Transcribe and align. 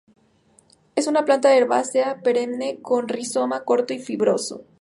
Es 0.95 1.05
una 1.05 1.25
planta 1.25 1.55
herbácea 1.55 2.23
perenne 2.23 2.81
con 2.81 3.07
rizoma 3.07 3.63
corto 3.65 3.93
y 3.93 3.99
fibroso. 3.99 4.63